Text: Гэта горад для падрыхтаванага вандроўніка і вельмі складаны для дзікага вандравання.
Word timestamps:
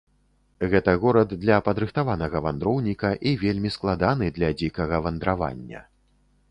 Гэта 0.69 0.95
горад 1.03 1.35
для 1.43 1.57
падрыхтаванага 1.67 2.37
вандроўніка 2.47 3.13
і 3.31 3.35
вельмі 3.43 3.69
складаны 3.77 4.35
для 4.41 4.49
дзікага 4.63 4.95
вандравання. 5.09 5.89